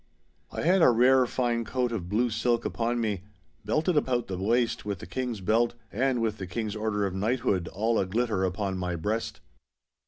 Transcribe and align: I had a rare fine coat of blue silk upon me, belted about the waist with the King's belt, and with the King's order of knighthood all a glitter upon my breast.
I 0.51 0.63
had 0.63 0.81
a 0.81 0.89
rare 0.89 1.27
fine 1.27 1.63
coat 1.63 1.91
of 1.91 2.09
blue 2.09 2.31
silk 2.31 2.65
upon 2.65 2.99
me, 2.99 3.21
belted 3.63 3.95
about 3.95 4.25
the 4.25 4.37
waist 4.39 4.83
with 4.83 4.97
the 4.97 5.05
King's 5.05 5.41
belt, 5.41 5.75
and 5.91 6.19
with 6.23 6.39
the 6.39 6.47
King's 6.47 6.75
order 6.75 7.05
of 7.05 7.13
knighthood 7.13 7.67
all 7.67 7.99
a 7.99 8.07
glitter 8.07 8.43
upon 8.43 8.79
my 8.79 8.95
breast. 8.95 9.41